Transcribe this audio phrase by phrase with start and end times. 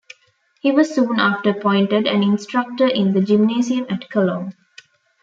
[0.61, 4.55] He was soon after appointed an instructor in the gymnasium at Cologne.